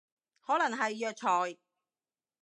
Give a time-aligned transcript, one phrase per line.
[0.47, 1.59] 可能係藥材